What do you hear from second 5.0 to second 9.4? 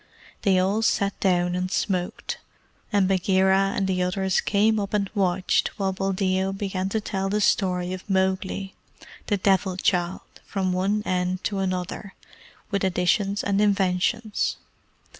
watched while Buldeo began to tell the story of Mowgli, the